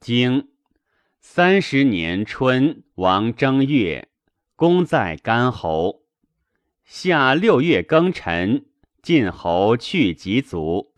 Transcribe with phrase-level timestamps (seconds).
[0.00, 0.48] 经
[1.20, 4.08] 三十年春，王正月，
[4.56, 6.06] 公在干侯。
[6.84, 8.64] 夏六月庚辰，
[9.02, 10.94] 晋侯去疾卒。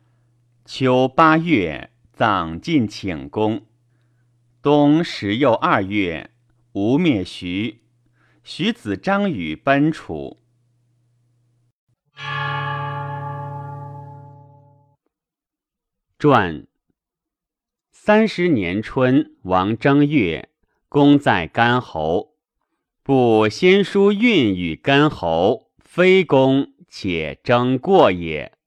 [0.65, 3.67] 秋八月，葬晋请公。
[4.63, 6.31] 冬十又二月，
[6.71, 7.83] 吴灭徐。
[8.45, 10.39] 徐子张禹奔楚。
[16.21, 16.69] 传。
[18.05, 20.49] 三十年春，王正月，
[20.89, 22.35] 公在干侯。
[23.05, 28.59] 不先书运与干侯，非公且争过也。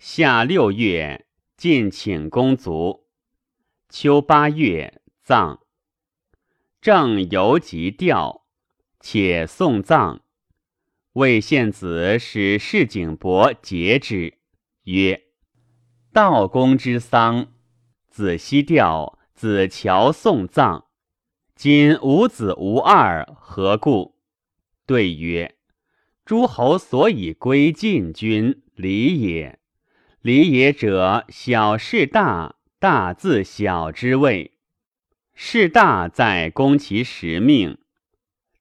[0.00, 1.26] 夏六月，
[1.56, 3.06] 晋请公卒。
[3.88, 5.60] 秋八月，葬。
[6.80, 8.44] 正游及吊，
[8.98, 10.22] 且送葬。
[11.12, 14.34] 魏献子使士景伯节之，
[14.82, 15.22] 曰
[16.12, 17.46] ：“道公之丧。”
[18.16, 20.86] 子西吊，子乔送葬。
[21.54, 24.14] 今无子无二，何故？
[24.86, 25.56] 对曰：
[26.24, 29.58] 诸侯所以归晋君，礼也。
[30.22, 34.52] 礼也者，小事大，大自小之谓。
[35.34, 37.76] 事大在攻其实命，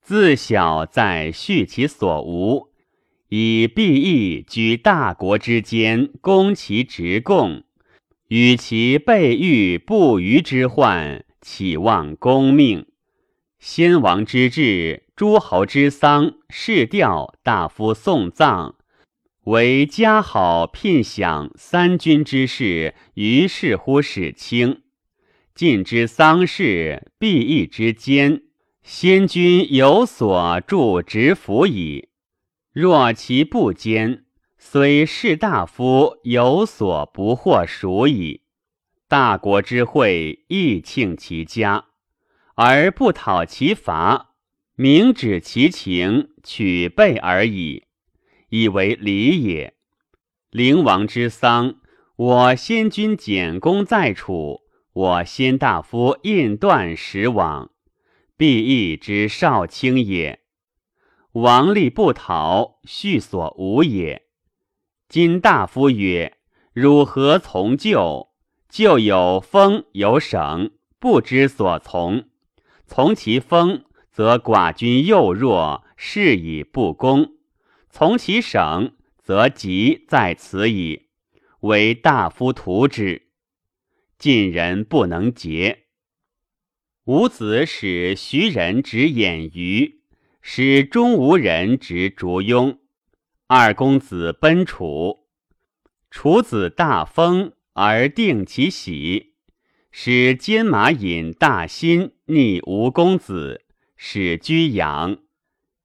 [0.01, 2.73] 自小在恤其所无，
[3.29, 7.63] 以必义居大国之间，攻其直贡。
[8.29, 12.87] 与其备遇不虞之患，岂忘公命？
[13.59, 18.75] 先王之治，诸侯之丧，士调大夫送葬，
[19.43, 24.81] 为家好聘享三军之事，于是乎使卿。
[25.53, 28.41] 晋之丧事，必义之间，
[28.81, 32.09] 先君有所助执服矣。
[32.73, 34.24] 若其不坚。
[34.67, 38.41] 虽士大夫有所不获属矣，
[39.07, 41.85] 大国之会亦庆其家，
[42.55, 44.33] 而不讨其伐，
[44.75, 47.83] 明指其情，取备而已，
[48.49, 49.75] 以为礼也。
[50.49, 51.75] 灵王之丧，
[52.15, 54.61] 我先君简公在楚，
[54.93, 57.69] 我先大夫印断使往，
[58.35, 60.39] 必义之少卿也。
[61.33, 64.24] 王力不讨，续所无也。
[65.07, 66.35] 今大夫曰
[66.73, 68.29] ：“汝何从旧？
[68.67, 72.27] 旧有封有省，不知所从。
[72.87, 77.35] 从其封，则寡君幼弱，是以不公；
[77.89, 81.03] 从其省，则急在此矣。
[81.59, 83.27] 为大夫图之，
[84.17, 85.83] 晋人不能节。
[87.05, 90.01] 吾子使徐人执偃瑜，
[90.41, 92.79] 使中吴人执烛庸。”
[93.47, 95.27] 二公子奔楚，
[96.09, 99.35] 楚子大封而定其喜，
[99.91, 103.63] 使金马引大辛逆吴公子，
[103.95, 105.19] 使居阳。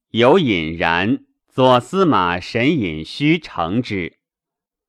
[0.09, 4.17] 有隐然，左司马神隐虚成之，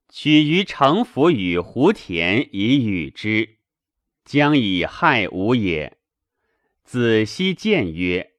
[0.07, 3.57] 取于城府与胡田以与之，
[4.23, 5.97] 将以害吴也。
[6.85, 8.31] 子西谏曰：“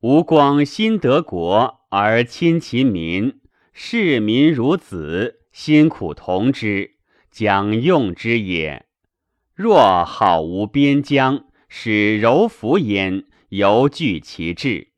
[0.00, 3.40] 吴光新得国。”而亲其民，
[3.72, 6.92] 视民如子，辛苦同之，
[7.32, 8.86] 将用之也。
[9.56, 14.92] 若好无边疆，使柔服焉，犹惧其志；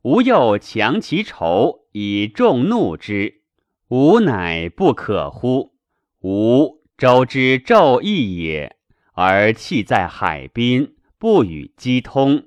[0.00, 3.42] 吾又强其仇，以众怒之，
[3.88, 5.74] 吾乃不可乎？
[6.20, 8.74] 吾周之纣义也，
[9.12, 12.44] 而弃在海滨，不与击通。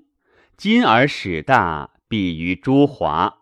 [0.58, 3.41] 今而使大，比于诸华。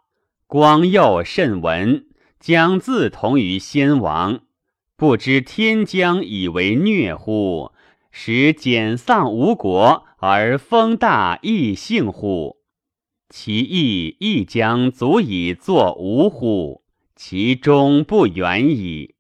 [0.51, 2.07] 光佑甚闻，
[2.39, 4.39] 将自同于先王，
[4.97, 7.71] 不知天将以为虐乎？
[8.09, 12.57] 使减丧吴国而封大异姓乎？
[13.29, 16.81] 其义亦将足以作吴乎？
[17.15, 19.13] 其中不远矣。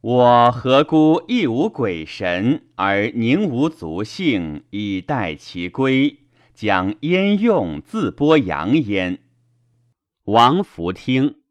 [0.00, 6.22] 我何故亦无鬼神，而宁无足幸以待其归？
[6.52, 9.20] 将焉用自播扬焉？
[10.26, 11.42] 王弗听，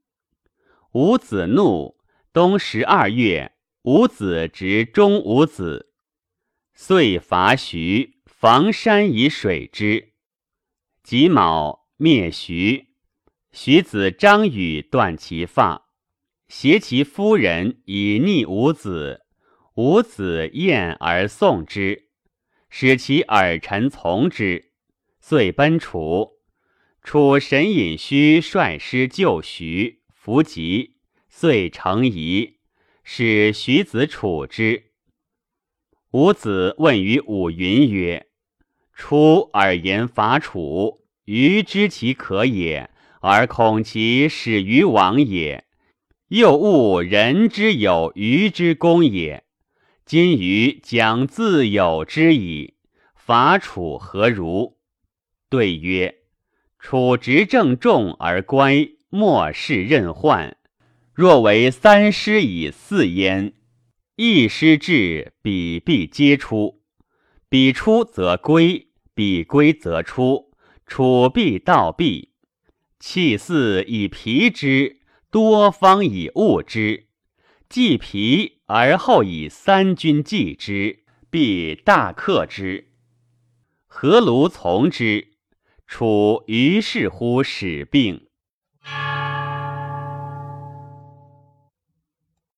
[0.91, 1.95] 伍子怒。
[2.33, 5.93] 冬十二月，伍子执中伍子，
[6.73, 10.11] 遂伐徐，房山以水之。
[11.01, 12.89] 己卯，灭徐。
[13.53, 15.87] 徐子张羽断其发，
[16.49, 19.21] 挟其夫人以逆伍子。
[19.75, 22.09] 伍子厌而送之，
[22.69, 24.73] 使其耳臣从之，
[25.21, 26.34] 遂奔楚。
[27.05, 30.95] 楚神尹须率师救徐，弗及，
[31.29, 32.55] 遂成夷，
[33.03, 34.85] 使徐子处之。
[36.13, 38.25] 伍子问于武云曰
[38.91, 42.89] ：“出而言伐楚，余知其可也，
[43.21, 45.63] 而恐其始于王也。
[46.29, 49.43] 又误人之有余之功也。
[50.07, 52.73] 今余将自有之矣。
[53.13, 54.79] 伐楚何如？”
[55.51, 56.21] 对曰
[56.85, 60.55] ：“楚执政重而乖，莫视任患。
[61.15, 63.53] 若为三师以四焉。”
[64.17, 66.83] 一师至，彼必皆出；
[67.49, 70.51] 彼出则归，彼归则出。
[70.85, 72.33] 楚必道必。
[72.99, 74.99] 弃四以疲之，
[75.31, 77.07] 多方以物之。
[77.67, 80.99] 既疲而后以三军继之，
[81.31, 82.91] 必大克之。
[83.87, 85.34] 何如从之？
[85.87, 88.27] 楚于是乎始病。